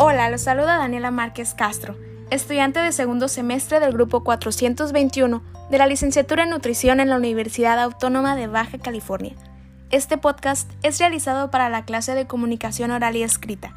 [0.00, 1.96] Hola, los saluda Daniela Márquez Castro,
[2.30, 5.42] estudiante de segundo semestre del grupo 421
[5.72, 9.34] de la licenciatura en nutrición en la Universidad Autónoma de Baja California.
[9.90, 13.74] Este podcast es realizado para la clase de comunicación oral y escrita.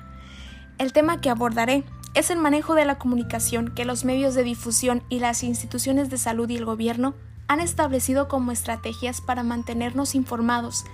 [0.77, 5.01] El tema que abordaré es el manejo de la comunicación que los medios de difusión
[5.09, 7.15] y las instituciones de salud y el gobierno
[7.47, 10.85] han establecido como estrategias para mantenernos informados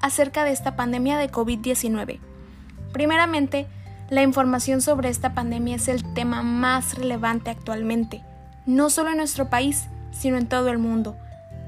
[0.00, 2.20] acerca de esta pandemia de COVID-19.
[2.92, 3.66] Primeramente,
[4.08, 8.22] la información sobre esta pandemia es el tema más relevante actualmente,
[8.64, 11.16] no solo en nuestro país, sino en todo el mundo.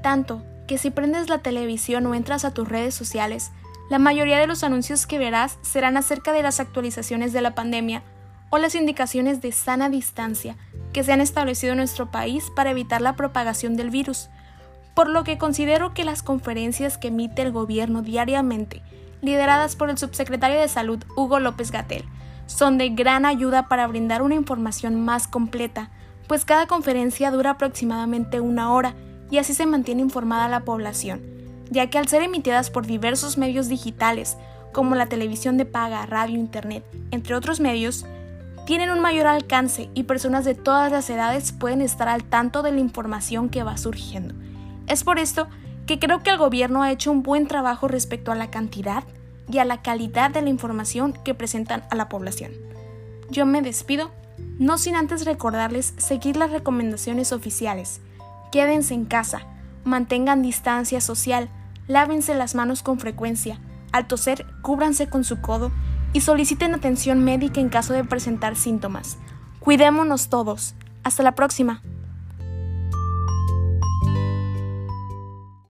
[0.01, 3.51] Tanto que si prendes la televisión o entras a tus redes sociales,
[3.89, 8.03] la mayoría de los anuncios que verás serán acerca de las actualizaciones de la pandemia
[8.49, 10.55] o las indicaciones de sana distancia
[10.93, 14.29] que se han establecido en nuestro país para evitar la propagación del virus,
[14.93, 18.81] por lo que considero que las conferencias que emite el gobierno diariamente,
[19.21, 22.05] lideradas por el subsecretario de Salud Hugo López Gatel,
[22.49, 25.91] son de gran ayuda para brindar una información más completa,
[26.27, 28.95] pues cada conferencia dura aproximadamente una hora
[29.29, 31.21] y así se mantiene informada la población,
[31.69, 34.35] ya que al ser emitidas por diversos medios digitales,
[34.73, 38.05] como la televisión de paga, radio, internet, entre otros medios,
[38.65, 42.71] tienen un mayor alcance y personas de todas las edades pueden estar al tanto de
[42.71, 44.33] la información que va surgiendo.
[44.87, 45.47] Es por esto
[45.85, 49.03] que creo que el gobierno ha hecho un buen trabajo respecto a la cantidad
[49.49, 52.51] y a la calidad de la información que presentan a la población.
[53.29, 54.11] Yo me despido,
[54.57, 58.01] no sin antes recordarles seguir las recomendaciones oficiales.
[58.51, 59.41] Quédense en casa,
[59.83, 61.49] mantengan distancia social,
[61.87, 63.59] lávense las manos con frecuencia,
[63.91, 65.71] al toser cúbranse con su codo
[66.13, 69.17] y soliciten atención médica en caso de presentar síntomas.
[69.59, 70.75] Cuidémonos todos.
[71.03, 71.81] Hasta la próxima.